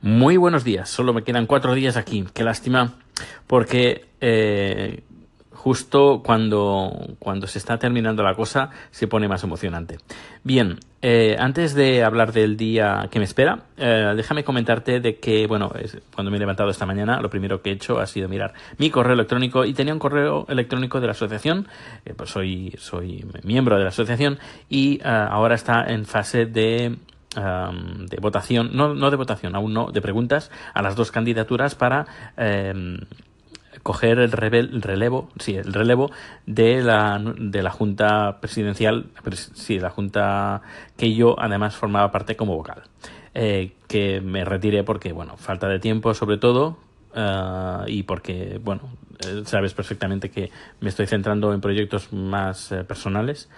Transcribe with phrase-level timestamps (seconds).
[0.00, 2.24] Muy buenos días, solo me quedan cuatro días aquí.
[2.32, 2.94] Qué lástima,
[3.48, 5.02] porque eh,
[5.50, 9.98] justo cuando, cuando se está terminando la cosa se pone más emocionante.
[10.44, 15.48] Bien, eh, antes de hablar del día que me espera, eh, déjame comentarte de que,
[15.48, 15.72] bueno,
[16.14, 18.90] cuando me he levantado esta mañana, lo primero que he hecho ha sido mirar mi
[18.90, 21.66] correo electrónico y tenía un correo electrónico de la asociación,
[22.16, 24.38] pues soy, soy miembro de la asociación
[24.70, 26.98] y ahora está en fase de
[27.38, 32.06] de votación, no, no de votación, aún no, de preguntas a las dos candidaturas para
[32.36, 32.98] em,
[33.82, 36.10] coger el, relevo, sí, el relevo
[36.46, 39.06] de la, de la Junta Presidencial,
[39.54, 40.62] sí, la Junta
[40.96, 42.82] que yo además formaba parte como vocal.
[43.34, 46.78] Eh, que me retiré porque, bueno, falta de tiempo sobre todo,
[47.14, 48.82] eh, y porque, bueno,
[49.26, 53.48] eh, sabes perfectamente que me estoy centrando en proyectos más personales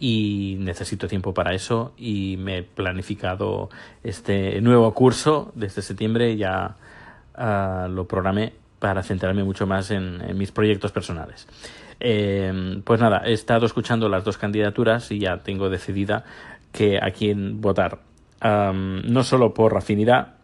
[0.00, 3.68] y necesito tiempo para eso y me he planificado
[4.02, 6.76] este nuevo curso desde septiembre ya
[7.36, 11.46] uh, lo programé para centrarme mucho más en, mis proyectos personales.
[12.00, 16.24] Eh, pues nada, he estado escuchando las dos candidaturas y ya tengo decidida
[16.72, 17.98] que a quién votar.
[18.42, 20.39] No solo por afinidad,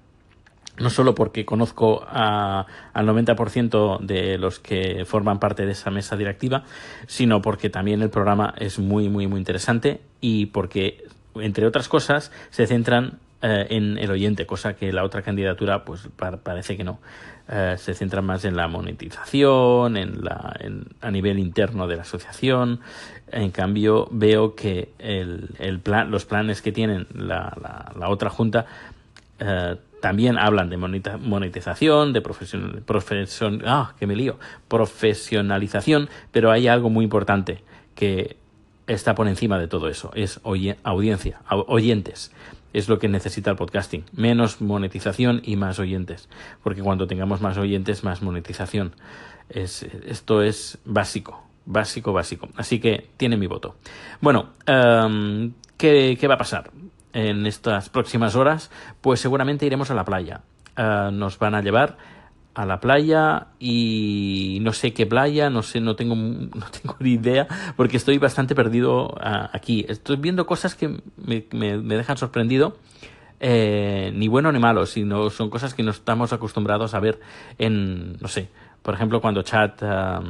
[0.79, 6.17] no solo porque conozco a, al 90% de los que forman parte de esa mesa
[6.17, 6.65] directiva,
[7.07, 11.05] sino porque también el programa es muy, muy, muy interesante y porque,
[11.37, 16.09] entre otras cosas, se centran eh, en el oyente, cosa que la otra candidatura pues
[16.43, 17.01] parece que no.
[17.49, 20.59] Eh, se centra más en la monetización, en la,
[21.01, 22.81] a nivel interno de la asociación.
[23.31, 28.31] En cambio, veo que el, el plan, los planes que tienen la, la, la otra
[28.31, 28.67] junta
[29.39, 36.91] eh, también hablan de monetización, de profesion, ah, que me lío, profesionalización, pero hay algo
[36.91, 37.63] muy importante
[37.95, 38.37] que
[38.87, 42.33] está por encima de todo eso, es audiencia, oyentes.
[42.73, 44.05] Es lo que necesita el podcasting.
[44.13, 46.29] Menos monetización y más oyentes.
[46.63, 48.95] Porque cuando tengamos más oyentes, más monetización.
[49.49, 52.51] Es, esto es básico, básico, básico.
[52.55, 53.77] Así que tiene mi voto.
[54.21, 56.71] Bueno, um, ¿qué, ¿qué va a pasar?
[57.17, 60.43] En estas próximas horas, pues seguramente iremos a la playa.
[60.77, 61.97] Ah, nos van a llevar
[62.55, 67.13] a la playa y no sé qué playa, no sé, no tengo, no tengo ni
[67.13, 69.87] idea porque estoy bastante perdido ah, aquí.
[69.89, 72.77] Estoy viendo cosas que me, me, dejan sorprendido.
[73.41, 77.21] Eh, ni bueno ni malo, sino son cosas que no estamos acostumbrados a ver
[77.59, 78.49] en, no sé,
[78.83, 80.23] por ejemplo, cuando Chat ah,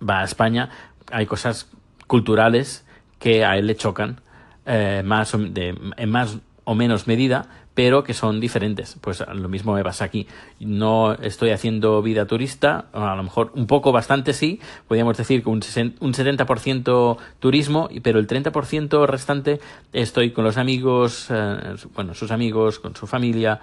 [0.00, 0.70] va a España,
[1.10, 1.68] hay cosas
[2.06, 2.86] culturales
[3.18, 4.20] que a él le chocan
[4.66, 8.96] eh, más de, en más o menos medida, pero que son diferentes.
[9.00, 10.26] Pues lo mismo me pasa aquí.
[10.58, 15.50] No estoy haciendo vida turista, a lo mejor un poco, bastante sí, podríamos decir que
[15.50, 15.62] un,
[16.00, 19.60] un 70% turismo, pero el 30% restante
[19.92, 23.60] estoy con los amigos, eh, bueno, sus amigos, con su familia.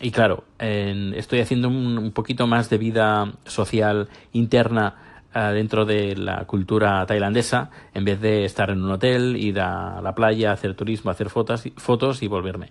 [0.00, 6.44] Y claro, estoy haciendo un, un poquito más de vida social interna dentro de la
[6.44, 11.10] cultura tailandesa en vez de estar en un hotel, ir a la playa, hacer turismo,
[11.10, 12.70] hacer fotos, y volverme.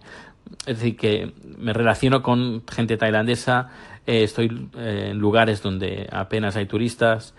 [0.65, 3.69] Es decir, que me relaciono con gente tailandesa,
[4.05, 7.33] eh, estoy eh, en lugares donde apenas hay turistas,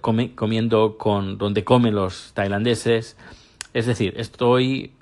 [0.00, 3.16] comiendo con donde comen los tailandeses.
[3.72, 4.97] Es decir, estoy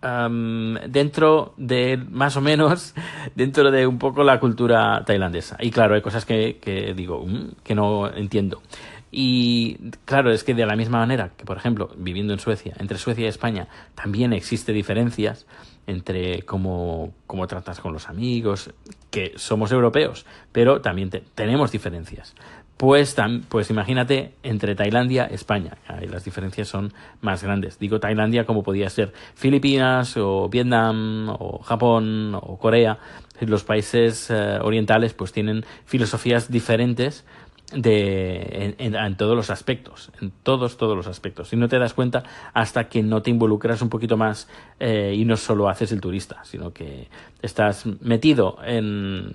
[0.00, 2.94] dentro de más o menos
[3.34, 5.56] dentro de un poco la cultura tailandesa.
[5.60, 8.62] Y claro hay cosas que, que digo mm, que no entiendo
[9.10, 12.98] y claro es que de la misma manera que por ejemplo viviendo en Suecia entre
[12.98, 15.46] Suecia y España también existe diferencias
[15.86, 18.74] entre cómo, cómo tratas con los amigos
[19.10, 22.34] que somos europeos pero también tenemos diferencias
[22.78, 23.16] pues,
[23.48, 25.78] pues imagínate entre Tailandia España.
[25.88, 27.78] Ahí las diferencias son más grandes.
[27.80, 32.98] Digo Tailandia como podía ser Filipinas o Vietnam o Japón o Corea.
[33.40, 37.24] Los países eh, orientales pues tienen filosofías diferentes
[37.72, 41.52] de, en, todos los aspectos, en todos, todos los aspectos.
[41.52, 42.22] Y no te das cuenta
[42.54, 46.44] hasta que no te involucras un poquito más eh, y no solo haces el turista,
[46.44, 47.08] sino que
[47.42, 49.32] estás metido en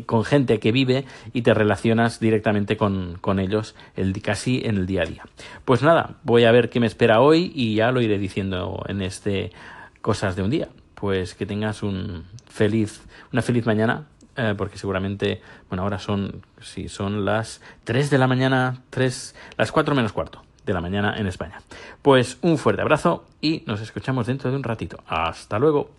[0.00, 4.86] con gente que vive y te relacionas directamente con, con, ellos el, casi en el
[4.86, 5.24] día a día.
[5.64, 9.02] Pues nada, voy a ver qué me espera hoy y ya lo iré diciendo en
[9.02, 9.52] este
[10.00, 10.68] Cosas de un día.
[10.96, 13.02] Pues que tengas un feliz,
[13.32, 14.06] una feliz mañana,
[14.36, 16.42] eh, porque seguramente, bueno, ahora son,
[16.88, 21.26] son las 3 de la mañana, 3, las 4 menos cuarto de la mañana en
[21.26, 21.60] España.
[22.02, 24.98] Pues un fuerte abrazo y nos escuchamos dentro de un ratito.
[25.06, 25.90] Hasta luego.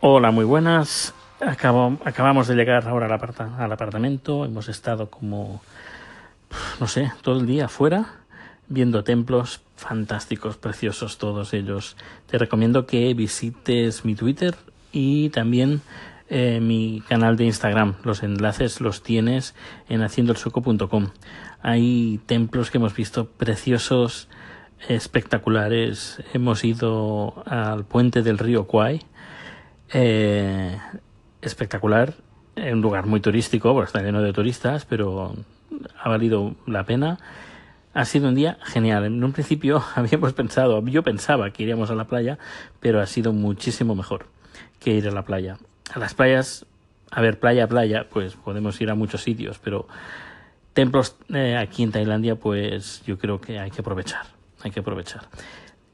[0.00, 5.60] Hola, muy buenas acabamos de llegar ahora al, al apartamento, hemos estado como,
[6.80, 8.18] no sé, todo el día afuera
[8.68, 11.96] viendo templos fantásticos, preciosos todos ellos.
[12.26, 14.54] Te recomiendo que visites mi Twitter
[14.92, 15.80] y también
[16.28, 17.94] eh, mi canal de Instagram.
[18.04, 19.54] Los enlaces los tienes
[19.88, 21.08] en haciendoelsuco.com.
[21.62, 24.28] Hay templos que hemos visto preciosos,
[24.88, 26.22] espectaculares.
[26.34, 29.02] Hemos ido al puente del río Kwai.
[29.92, 30.78] Eh,
[31.42, 32.14] espectacular.
[32.56, 35.34] Un lugar muy turístico, porque está lleno de turistas, pero
[35.98, 37.18] ha valido la pena.
[37.94, 39.04] Ha sido un día genial.
[39.04, 42.38] En un principio habíamos pensado, yo pensaba que iríamos a la playa,
[42.80, 44.26] pero ha sido muchísimo mejor
[44.80, 45.58] que ir a la playa.
[45.92, 46.66] A las playas,
[47.10, 49.88] a ver, playa a playa, pues podemos ir a muchos sitios, pero
[50.72, 54.26] templos eh, aquí en Tailandia, pues yo creo que hay que aprovechar,
[54.62, 55.22] hay que aprovechar.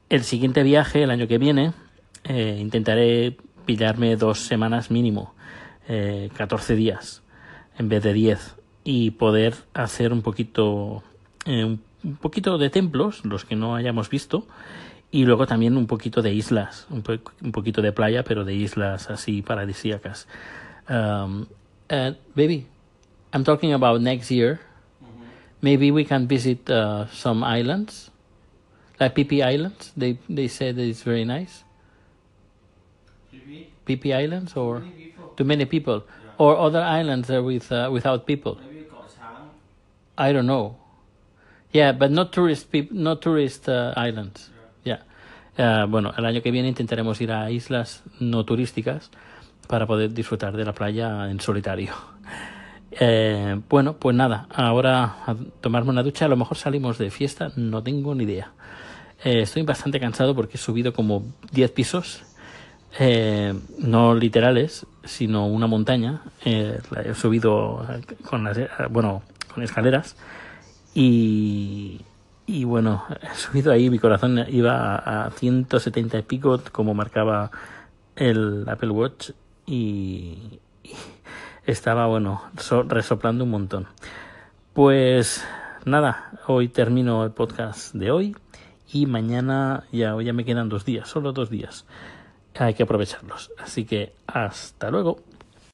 [0.09, 1.73] El siguiente viaje, el año que viene,
[2.23, 5.33] eh, intentaré pillarme dos semanas mínimo,
[5.87, 7.23] eh, 14 días
[7.77, 11.03] en vez de 10 y poder hacer un poquito
[11.45, 14.47] eh, un poquito de templos, los que no hayamos visto,
[15.11, 18.53] y luego también un poquito de islas, un, po un poquito de playa, pero de
[18.53, 20.27] islas así paradisíacas.
[20.87, 21.47] Um,
[21.89, 22.67] uh, baby,
[23.33, 24.59] I'm talking about next year.
[25.61, 28.11] Maybe we can visit uh, some islands,
[28.99, 29.91] like PP Islands.
[29.97, 31.63] They they say that it's very nice.
[33.85, 36.31] PP Islands, or many to many people, yeah.
[36.37, 38.57] or other islands are with uh, without people.
[40.17, 40.77] I don't know.
[41.71, 44.49] Yeah, but not tourist people, not tourist uh, islands.
[44.83, 45.01] Yeah.
[45.57, 49.11] Uh, bueno, el año que viene intentaremos ir a islas no turísticas
[49.67, 51.93] para poder disfrutar de la playa en solitario.
[52.97, 57.51] Eh, bueno, pues nada, ahora a tomarme una ducha, a lo mejor salimos de fiesta,
[57.57, 58.53] no tengo ni idea.
[59.21, 62.23] Eh, estoy bastante cansado porque he subido como 10 pisos,
[62.99, 66.21] eh, no literales, sino una montaña.
[66.43, 67.85] Eh, he subido
[68.23, 68.57] con las,
[68.89, 70.15] bueno, con escaleras
[70.93, 72.01] y,
[72.47, 77.51] y bueno, he subido ahí, mi corazón iba a, 170 y pico, como marcaba
[78.15, 79.31] el Apple Watch,
[79.65, 80.59] y,
[81.65, 82.43] estaba, bueno,
[82.87, 83.87] resoplando un montón.
[84.73, 85.43] Pues
[85.85, 88.35] nada, hoy termino el podcast de hoy
[88.91, 91.85] y mañana ya, ya me quedan dos días, solo dos días.
[92.57, 93.51] Hay que aprovecharlos.
[93.57, 95.19] Así que hasta luego.